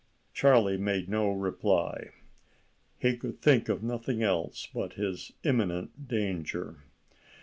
Charlie 0.33 0.77
made 0.79 1.07
no 1.09 1.29
reply. 1.31 2.09
He 2.97 3.15
could 3.15 3.39
think 3.39 3.69
of 3.69 3.83
nothing 3.83 4.23
else 4.23 4.67
but 4.73 4.93
his 4.93 5.33
imminent 5.43 6.07
danger. 6.07 6.79